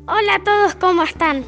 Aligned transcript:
Hola 0.00 0.34
a 0.34 0.44
todos, 0.44 0.74
¿cómo 0.74 1.02
están? 1.04 1.44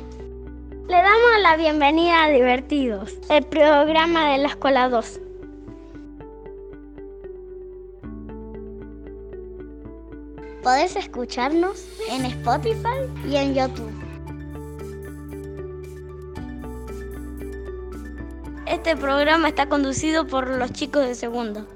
Le 0.89 0.97
damos 0.97 1.43
la 1.43 1.57
bienvenida 1.57 2.25
a 2.25 2.31
Divertidos, 2.31 3.13
el 3.29 3.45
programa 3.45 4.31
de 4.31 4.39
la 4.39 4.49
Escuela 4.49 4.89
2. 4.89 5.21
Podés 10.63 10.95
escucharnos 10.97 11.89
en 12.11 12.27
Spotify 12.27 13.11
y 13.29 13.37
en 13.37 13.55
YouTube. 13.55 13.93
Este 18.67 18.97
programa 18.97 19.49
está 19.49 19.69
conducido 19.69 20.27
por 20.27 20.49
los 20.49 20.73
chicos 20.73 21.07
de 21.07 21.15
segundo. 21.15 21.67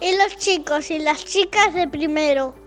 Y 0.00 0.16
los 0.16 0.36
chicos 0.36 0.90
y 0.90 0.98
las 0.98 1.24
chicas 1.24 1.72
de 1.72 1.88
primero. 1.88 2.63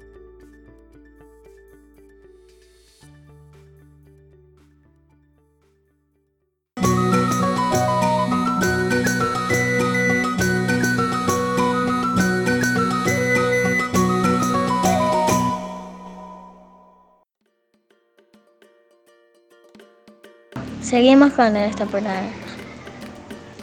Seguimos 20.87 21.33
con 21.33 21.57
esta 21.57 21.85
programa. 21.85 22.29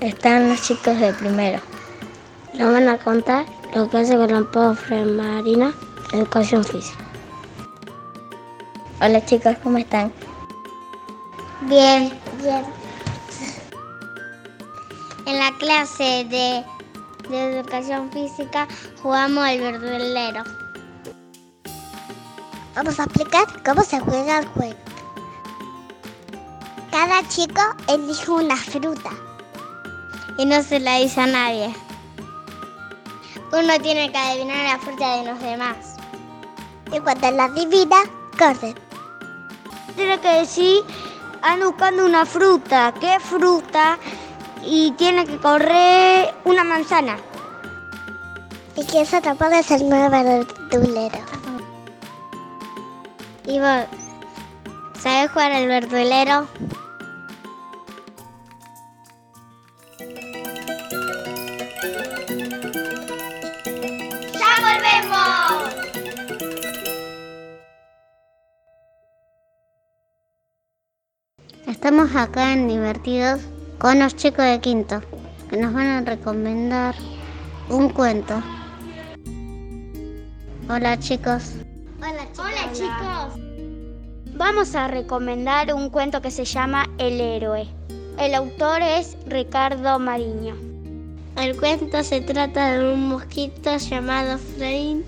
Están 0.01 0.51
los 0.51 0.61
chicos 0.61 1.01
de 1.01 1.11
primero. 1.15 1.59
Nos 2.53 2.71
van 2.71 2.87
a 2.87 2.99
contar 2.99 3.47
lo 3.75 3.89
que 3.89 3.97
hace 3.97 4.15
con 4.15 4.31
la 4.31 4.43
profe 4.51 5.07
Marina, 5.07 5.73
educación 6.13 6.63
física. 6.63 7.03
Hola 9.01 9.25
chicos, 9.25 9.57
¿cómo 9.63 9.79
están? 9.79 10.13
Bien. 11.63 12.13
Bien. 12.43 12.63
En 15.25 15.39
la 15.39 15.51
clase 15.59 16.27
de, 16.29 16.63
de 17.31 17.55
educación 17.55 18.11
física 18.13 18.69
jugamos 19.03 19.45
al 19.45 19.61
verdulero. 19.61 20.45
Vamos 22.75 23.01
a 23.01 23.05
explicar 23.05 23.47
cómo 23.65 23.81
se 23.81 23.99
juega 23.99 24.41
el 24.41 24.47
juego. 24.49 24.94
Cada 26.95 27.27
chico 27.27 27.61
elige 27.89 28.31
una 28.31 28.55
fruta. 28.55 29.11
Y 30.39 30.47
no 30.47 30.63
se 30.63 30.79
la 30.79 30.99
dice 30.99 31.23
a 31.23 31.27
nadie. 31.27 31.75
Uno 33.51 33.81
tiene 33.83 34.13
que 34.13 34.17
adivinar 34.17 34.65
la 34.65 34.79
fruta 34.79 35.17
de 35.17 35.25
los 35.25 35.41
demás. 35.41 35.97
Y 36.93 37.01
cuando 37.01 37.33
la 37.33 37.47
adivina, 37.47 37.97
corre. 38.39 38.77
Tiene 39.97 40.21
que 40.21 40.29
decir, 40.35 40.85
ando 41.43 41.73
buscando 41.73 42.07
una 42.07 42.25
fruta. 42.25 42.95
¿Qué 43.01 43.19
fruta? 43.19 43.99
Y 44.63 44.93
tiene 44.93 45.27
que 45.27 45.39
correr 45.39 46.33
una 46.45 46.63
manzana. 46.63 47.17
Y 48.77 48.87
que 48.87 49.01
eso 49.01 49.21
tampoco 49.21 49.51
es 49.51 49.69
el 49.73 49.89
nuevo 49.89 50.11
verdulero. 50.11 51.19
¿Y 53.47 53.59
vos? 53.59 53.85
¿Sabes 55.03 55.33
jugar 55.33 55.51
al 55.51 55.67
verdulero? 55.67 56.47
Estamos 72.15 72.31
acá 72.31 72.53
en 72.53 72.69
Divertidos 72.69 73.41
con 73.81 73.99
los 73.99 74.15
chicos 74.15 74.45
de 74.45 74.61
quinto 74.61 75.03
que 75.51 75.57
nos 75.57 75.75
van 75.75 75.89
a 75.89 76.01
recomendar 76.01 76.95
un 77.69 77.89
cuento. 77.89 78.41
Hola 80.69 80.97
chicos. 81.01 81.55
Hola 81.99 82.25
chicos. 82.31 82.39
Hola 82.39 82.73
chicos. 82.73 83.41
Vamos 84.37 84.77
a 84.77 84.87
recomendar 84.87 85.75
un 85.75 85.91
cuento 85.91 86.23
que 86.23 86.31
se 86.31 86.45
llama 86.45 86.89
El 86.99 87.21
héroe. 87.21 87.67
El 88.17 88.37
autor 88.37 88.81
es 88.83 89.17
Ricardo 89.27 89.99
Mariño. 89.99 90.55
El 91.37 91.57
cuento 91.57 92.05
se 92.05 92.21
trata 92.21 92.75
de 92.75 92.95
un 92.95 93.09
mosquito 93.09 93.77
llamado 93.77 94.39
Frein 94.39 95.05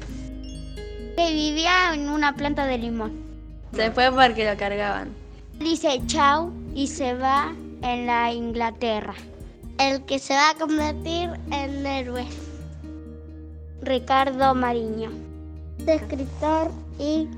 que 1.16 1.32
vivía 1.32 1.94
en 1.94 2.08
una 2.08 2.34
planta 2.34 2.66
de 2.66 2.78
limón. 2.78 3.12
Se 3.72 3.92
fue 3.92 4.10
porque 4.10 4.50
lo 4.50 4.58
cargaban. 4.58 5.25
Dice 5.58 6.00
chau 6.06 6.52
y 6.74 6.86
se 6.86 7.14
va 7.14 7.54
en 7.82 8.06
la 8.06 8.32
Inglaterra. 8.32 9.14
El 9.78 10.04
que 10.04 10.18
se 10.18 10.34
va 10.34 10.50
a 10.50 10.54
convertir 10.54 11.30
en 11.50 11.86
héroe. 11.86 12.26
Ricardo 13.82 14.54
Mariño. 14.54 15.10
Escritor 15.86 16.70
y 16.98 17.28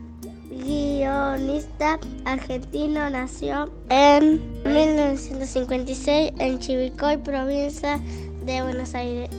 guionista 0.50 1.98
argentino 2.24 3.10
nació 3.10 3.70
en 3.90 4.40
1956 4.64 6.32
en 6.38 6.58
Chivicoy, 6.58 7.18
provincia 7.18 8.00
de 8.44 8.62
Buenos 8.62 8.94
Aires. 8.94 9.30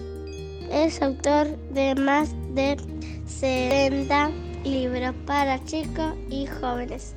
Es 0.72 1.01
autor 1.01 1.47
de 1.73 1.96
más 1.96 2.29
de 2.53 2.78
70 3.28 4.31
libros 4.63 5.16
para 5.25 5.63
chicos 5.66 6.13
y 6.29 6.46
jóvenes. 6.46 7.16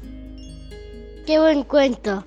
¡Qué 1.24 1.38
buen 1.38 1.62
cuento! 1.62 2.24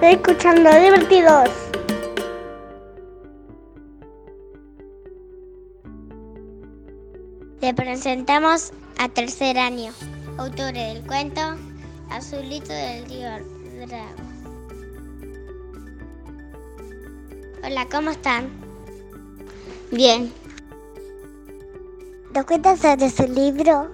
Estoy 0.00 0.14
escuchando 0.14 0.70
divertidos. 0.80 1.50
Le 7.60 7.74
presentamos 7.74 8.72
a 8.98 9.08
tercer 9.08 9.58
año. 9.58 9.92
Autores 10.38 10.94
del 10.94 11.06
cuento 11.06 11.40
Azulito 12.10 12.72
del 12.72 13.04
Río 13.06 13.28
Drago. 13.86 14.22
Hola, 17.64 17.86
¿cómo 17.90 18.10
están? 18.10 18.48
Bien. 19.90 20.32
¿Nos 22.34 22.44
cuentas 22.44 22.78
sobre 22.80 23.10
su 23.10 23.24
libro? 23.26 23.90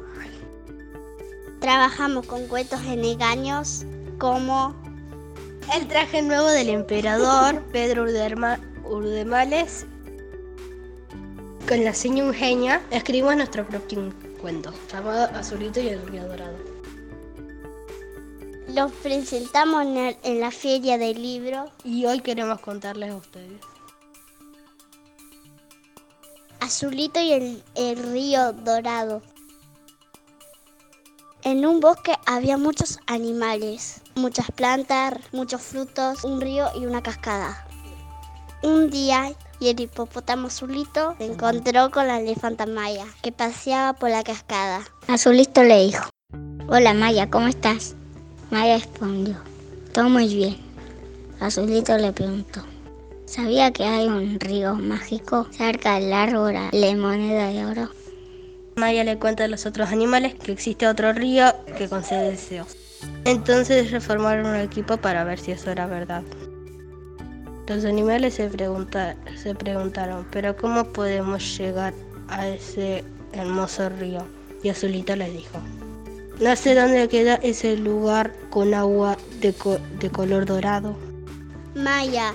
Trabajamos 1.60 2.26
con 2.26 2.46
cuentos 2.46 2.80
en 2.84 3.04
engaños 3.04 3.86
como 4.18 4.74
El 5.74 5.88
traje 5.88 6.20
nuevo 6.20 6.48
del 6.48 6.68
emperador 6.68 7.62
Pedro 7.72 8.04
Urderma- 8.04 8.60
Urdemales. 8.84 9.86
Con 11.66 11.82
la 11.82 11.94
seña 11.94 12.22
Eugenia 12.22 12.82
escribimos 12.90 13.34
nuestro 13.36 13.66
próximo 13.66 14.12
cuento, 14.44 14.74
llamado 14.92 15.24
Azulito 15.38 15.80
y 15.80 15.88
el 15.88 16.06
Río 16.06 16.28
Dorado. 16.28 16.58
los 18.68 18.92
presentamos 18.92 19.86
en, 19.86 20.38
la 20.38 20.50
feria 20.50 20.98
del 20.98 21.22
libro 21.22 21.70
Y 21.82 22.04
hoy 22.04 22.20
queremos 22.20 22.60
contarles 22.60 23.12
a 23.12 23.16
ustedes. 23.16 23.58
Azulito 26.60 27.22
y 27.22 27.32
el, 27.32 27.64
el 27.74 27.96
río 27.96 28.52
dorado. 28.52 29.22
En 31.42 31.64
un 31.64 31.80
bosque 31.80 32.12
había 32.26 32.58
muchos 32.58 32.98
animales, 33.06 34.02
muchas 34.14 34.50
plantas, 34.50 35.14
muchos 35.32 35.62
frutos, 35.62 36.22
un 36.22 36.42
río 36.42 36.68
y 36.78 36.84
una 36.84 37.02
cascada. 37.02 37.66
Un 38.64 38.88
día, 38.88 39.30
y 39.60 39.68
el 39.68 39.78
hipopótamo 39.78 40.46
Azulito 40.46 41.14
se 41.18 41.26
encontró 41.26 41.90
con 41.90 42.06
la 42.06 42.18
elefanta 42.18 42.64
Maya, 42.64 43.04
que 43.20 43.30
paseaba 43.30 43.92
por 43.92 44.08
la 44.08 44.24
cascada. 44.24 44.80
Azulito 45.06 45.62
le 45.62 45.84
dijo, 45.84 46.08
Hola 46.68 46.94
Maya, 46.94 47.28
¿cómo 47.28 47.46
estás? 47.46 47.94
Maya 48.50 48.78
respondió, 48.78 49.36
Todo 49.92 50.08
muy 50.08 50.34
bien. 50.34 50.56
Azulito 51.40 51.98
le 51.98 52.12
preguntó, 52.12 52.62
¿Sabía 53.26 53.70
que 53.70 53.84
hay 53.84 54.06
un 54.06 54.40
río 54.40 54.76
mágico 54.76 55.46
cerca 55.50 55.96
del 56.00 56.14
árbol 56.14 56.54
de 56.72 56.96
moneda 56.96 57.48
de 57.48 57.66
oro? 57.66 57.90
Maya 58.76 59.04
le 59.04 59.18
cuenta 59.18 59.44
a 59.44 59.48
los 59.48 59.66
otros 59.66 59.90
animales 59.90 60.36
que 60.36 60.52
existe 60.52 60.88
otro 60.88 61.12
río 61.12 61.52
que 61.76 61.90
concede 61.90 62.30
deseos. 62.30 62.74
Entonces 63.26 63.90
reformaron 63.90 64.46
un 64.46 64.56
equipo 64.56 64.96
para 64.96 65.22
ver 65.22 65.38
si 65.38 65.52
eso 65.52 65.70
era 65.70 65.86
verdad. 65.86 66.22
Los 67.66 67.84
animales 67.84 68.34
se, 68.34 68.48
pregunta- 68.48 69.16
se 69.42 69.54
preguntaron, 69.54 70.26
pero 70.30 70.56
¿cómo 70.56 70.84
podemos 70.84 71.56
llegar 71.58 71.94
a 72.28 72.46
ese 72.48 73.04
hermoso 73.32 73.88
río 73.88 74.26
y 74.62 74.68
Azulito 74.68 75.16
les 75.16 75.32
dijo, 75.32 75.58
no 76.40 76.56
sé 76.56 76.74
dónde 76.74 77.08
queda 77.08 77.36
ese 77.36 77.76
lugar 77.76 78.34
con 78.50 78.74
agua 78.74 79.16
de, 79.40 79.54
de 80.00 80.10
color 80.10 80.46
dorado. 80.46 80.96
Maya 81.74 82.32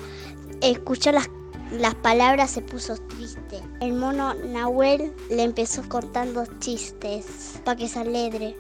escuchó 0.62 1.12
las, 1.12 1.30
las 1.72 1.96
palabras, 1.96 2.52
se 2.52 2.62
puso 2.62 2.96
triste. 2.96 3.62
El 3.82 3.94
mono 3.94 4.34
Nahuel 4.36 5.12
le 5.30 5.44
empezó 5.44 5.88
contando 5.90 6.46
chistes 6.60 7.60
para 7.64 7.78
que 7.78 7.88
se 7.88 8.00
alegre. 8.00 8.56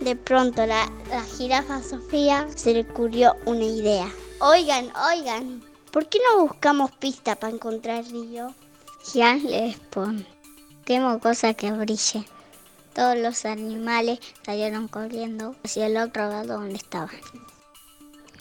De 0.00 0.16
pronto 0.16 0.64
la, 0.66 0.90
la 1.10 1.22
jirafa 1.22 1.82
Sofía 1.82 2.46
se 2.54 2.72
le 2.74 2.80
ocurrió 2.82 3.36
una 3.46 3.64
idea. 3.64 4.08
Oigan, 4.40 4.86
oigan, 5.12 5.62
¿por 5.94 6.08
qué 6.08 6.18
no 6.28 6.42
buscamos 6.42 6.90
pista 6.90 7.36
para 7.36 7.54
encontrar 7.54 8.04
río? 8.06 8.52
Ya 9.14 9.36
les 9.36 9.78
pon. 9.78 10.26
Quemo 10.84 11.20
cosa 11.20 11.54
que 11.54 11.70
brille. 11.70 12.24
Todos 12.94 13.16
los 13.16 13.44
animales 13.44 14.18
salieron 14.44 14.88
corriendo 14.88 15.54
hacia 15.62 15.86
el 15.86 15.96
otro 15.96 16.28
lado 16.28 16.54
donde 16.54 16.74
estaban. 16.74 17.14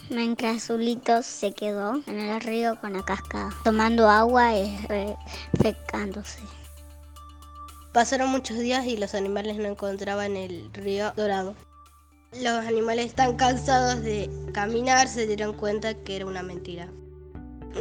Mientras 0.10 0.64
Azulito 0.64 1.22
se 1.22 1.54
quedó 1.54 2.02
en 2.08 2.22
el 2.22 2.42
río 2.42 2.82
con 2.82 2.94
la 2.94 3.06
cascada, 3.06 3.52
tomando 3.64 4.10
agua 4.10 4.58
y 4.58 4.76
refrescándose. 4.88 6.40
Pasaron 7.94 8.32
muchos 8.32 8.58
días 8.58 8.88
y 8.88 8.98
los 8.98 9.14
animales 9.14 9.58
no 9.58 9.66
encontraban 9.66 10.38
el 10.38 10.74
río 10.74 11.14
dorado. 11.16 11.54
Los 12.32 12.66
animales 12.66 13.14
tan 13.14 13.36
cansados 13.36 14.02
de 14.02 14.28
caminar 14.56 15.08
se 15.08 15.28
dieron 15.28 15.54
cuenta 15.54 15.94
que 15.94 16.16
era 16.16 16.26
una 16.26 16.42
mentira. 16.42 16.90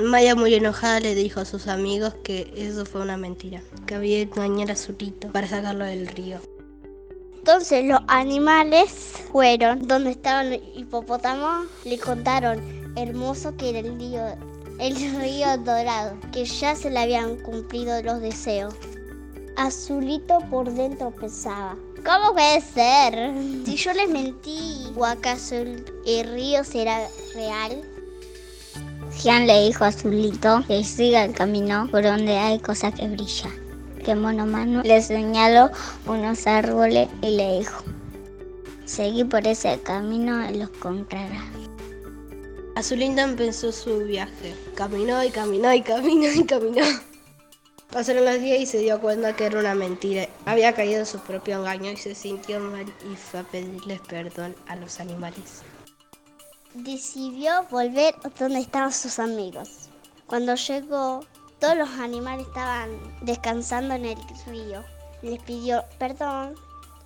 Maya 0.01 0.35
muy 0.35 0.55
enojada 0.55 1.01
le 1.01 1.15
dijo 1.15 1.41
a 1.41 1.45
sus 1.45 1.69
amigos 1.69 2.15
que 2.25 2.53
eso 2.57 2.87
fue 2.87 3.03
una 3.03 3.17
mentira, 3.17 3.63
que 3.87 3.95
había 3.95 4.21
engañar 4.21 4.71
a 4.71 4.73
Azulito 4.73 5.29
para 5.33 5.47
sacarlo 5.47 5.85
del 5.85 6.07
río. 6.07 6.39
Entonces 7.37 7.85
los 7.85 8.01
animales 8.07 8.91
fueron 9.33 9.87
donde 9.87 10.13
estaba 10.13 10.43
el 10.43 10.63
hipopótamo, 10.77 11.67
le 11.85 11.99
contaron 11.99 12.63
hermoso 12.97 13.57
que 13.57 13.71
era 13.71 13.81
el 13.81 13.99
río, 13.99 14.23
el 14.79 14.97
río 15.21 15.59
dorado, 15.59 16.17
que 16.33 16.45
ya 16.45 16.75
se 16.75 16.89
le 16.89 17.01
habían 17.01 17.37
cumplido 17.39 18.03
los 18.03 18.21
deseos. 18.21 18.75
Azulito 19.57 20.39
por 20.51 20.73
dentro 20.73 21.11
pensaba, 21.11 21.77
¿cómo 22.05 22.33
puede 22.33 22.61
ser? 22.61 23.33
Si 23.67 23.77
yo 23.77 23.93
les 23.93 24.09
mentí, 24.09 24.93
¿o 24.97 25.05
acaso 25.05 25.57
el, 25.57 25.85
río 26.33 26.65
será 26.65 27.09
real? 27.35 27.83
Jean 29.23 29.47
le 29.47 29.67
dijo 29.67 29.85
a 29.85 29.89
Azulito 29.89 30.65
que 30.67 30.83
siga 30.83 31.25
el 31.25 31.33
camino 31.33 31.87
por 31.93 32.03
donde 32.03 32.37
hay 32.39 32.59
cosas 32.59 32.93
que 32.95 33.07
brillan. 33.07 33.53
Que 34.05 34.17
Mono 34.17 34.47
Manu 34.47 34.83
le 34.83 35.01
señaló 35.01 35.71
unos 36.07 36.45
árboles 36.49 37.09
y 37.23 37.37
le 37.37 37.59
dijo, 37.61 37.85
seguí 38.85 39.23
por 39.23 39.47
ese 39.47 39.81
camino 39.81 40.51
y 40.51 40.59
los 40.59 40.71
encontrarás. 40.71 41.45
Azulito 42.75 43.21
empezó 43.21 43.71
su 43.71 43.99
viaje. 43.99 44.57
Caminó 44.75 45.23
y 45.23 45.31
caminó 45.31 45.73
y 45.73 45.83
caminó 45.83 46.27
y 46.33 46.45
caminó. 46.45 46.85
Pasaron 47.93 48.25
los 48.25 48.41
días 48.41 48.59
y 48.59 48.67
se 48.67 48.79
dio 48.79 49.01
cuenta 49.01 49.37
que 49.37 49.45
era 49.45 49.61
una 49.61 49.77
mentira. 49.77 50.27
Había 50.47 50.73
caído 50.73 50.99
en 50.99 51.07
su 51.07 51.21
propio 51.21 51.59
engaño 51.59 51.93
y 51.93 51.97
se 51.97 52.17
sintió 52.17 52.59
mal 52.59 52.87
y 53.09 53.15
fue 53.15 53.39
a 53.39 53.45
pedirles 53.45 54.01
perdón 54.01 54.57
a 54.67 54.75
los 54.75 54.99
animales. 54.99 55.63
Decidió 56.75 57.65
volver 57.71 58.15
donde 58.39 58.61
estaban 58.61 58.93
sus 58.93 59.19
amigos. 59.19 59.91
Cuando 60.27 60.55
llegó, 60.55 61.21
todos 61.59 61.77
los 61.77 61.91
animales 61.91 62.47
estaban 62.47 62.91
descansando 63.21 63.95
en 63.95 64.07
el 64.07 64.19
río. 64.47 64.83
Les 65.21 65.43
pidió 65.43 65.85
perdón 65.99 66.55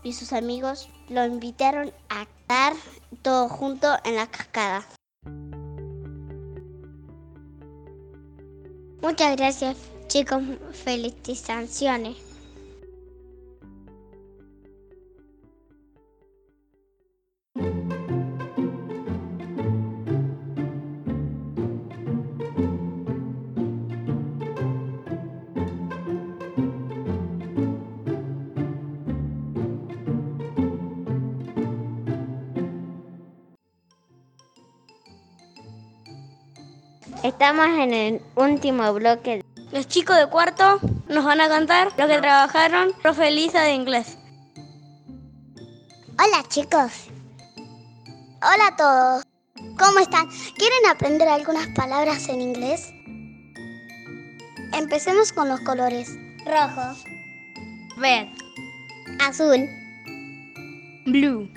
y 0.02 0.12
sus 0.12 0.32
amigos 0.32 0.88
lo 1.08 1.24
invitaron 1.26 1.92
a 2.08 2.22
estar 2.22 2.74
todos 3.22 3.50
juntos 3.50 3.96
en 4.04 4.16
la 4.16 4.28
cascada. 4.28 4.86
Muchas 9.02 9.36
gracias 9.36 9.76
chicos, 10.06 10.42
felicitaciones. 10.84 12.16
Estamos 37.26 37.66
en 37.66 37.92
el 37.92 38.22
último 38.36 38.92
bloque. 38.94 39.44
Los 39.72 39.88
chicos 39.88 40.16
de 40.16 40.28
cuarto 40.28 40.78
nos 41.08 41.24
van 41.24 41.40
a 41.40 41.48
cantar 41.48 41.88
lo 41.98 42.06
que 42.06 42.18
trabajaron 42.18 42.92
profe 43.02 43.32
Lisa 43.32 43.62
de 43.62 43.72
inglés. 43.72 44.16
Hola 46.12 46.44
chicos. 46.48 47.08
Hola 48.40 48.68
a 48.68 48.76
todos. 48.76 49.22
¿Cómo 49.76 49.98
están? 49.98 50.28
¿Quieren 50.56 50.86
aprender 50.88 51.26
algunas 51.26 51.66
palabras 51.74 52.28
en 52.28 52.42
inglés? 52.42 52.92
Empecemos 54.72 55.32
con 55.32 55.48
los 55.48 55.58
colores. 55.62 56.16
Rojo. 56.44 56.96
Red. 57.96 58.28
Azul. 59.18 59.68
Blue. 61.06 61.50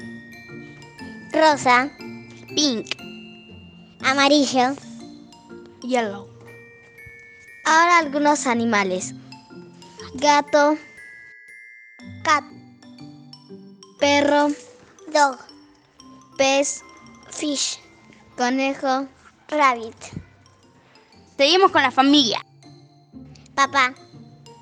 Rosa. 1.31 1.91
Pink. 2.55 2.87
Amarillo. 4.01 4.73
Yellow. 5.89 6.29
Ahora 7.65 7.97
algunos 7.97 8.45
animales. 8.45 9.15
Gato. 10.13 10.77
Cat. 12.23 12.43
Perro. 13.99 14.49
Dog. 15.11 15.39
Pez. 16.37 16.83
Fish. 17.31 17.79
Conejo. 18.37 19.07
Rabbit. 19.47 19.95
Seguimos 21.35 21.71
con 21.71 21.81
la 21.81 21.89
familia. 21.89 22.45
Papá. 23.55 23.95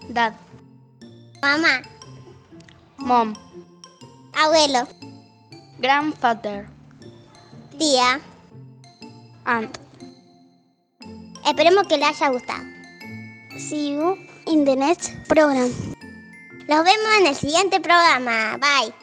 Dad. 0.08 0.34
Mamá. 1.42 1.82
Mom. 3.00 3.34
Abuelo. 4.34 4.88
Grandfather. 5.80 6.70
Tía. 7.78 8.22
Aunt. 9.44 9.87
Esperemos 11.48 11.88
que 11.88 11.98
les 11.98 12.10
haya 12.10 12.28
gustado. 12.28 12.64
See 13.58 13.94
you 13.94 14.18
in 14.48 14.66
the 14.66 14.76
next 14.76 15.14
program. 15.30 15.72
Nos 16.68 16.84
vemos 16.84 17.18
en 17.20 17.28
el 17.28 17.36
siguiente 17.36 17.80
programa. 17.80 18.58
Bye. 18.58 18.94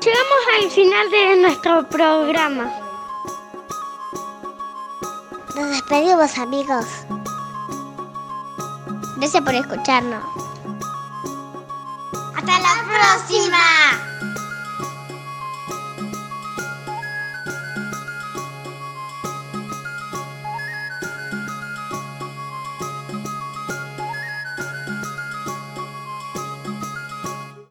Llegamos 0.00 0.64
al 0.64 0.70
final 0.70 1.10
de 1.10 1.36
nuestro 1.42 1.88
programa. 1.90 2.72
Nos 5.54 5.70
despedimos 5.70 6.38
amigos. 6.38 6.86
Gracias 9.18 9.44
por 9.44 9.54
escucharnos. 9.54 10.24
Hasta 12.34 12.58
la 12.60 12.84
próxima. 12.88 14.09